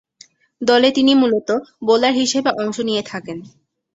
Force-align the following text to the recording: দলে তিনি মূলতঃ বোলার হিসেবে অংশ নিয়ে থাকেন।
দলে 0.61 0.89
তিনি 0.91 1.11
মূলতঃ 1.15 1.57
বোলার 1.87 2.13
হিসেবে 2.21 2.49
অংশ 2.61 2.77
নিয়ে 2.79 3.03
থাকেন। 3.03 3.37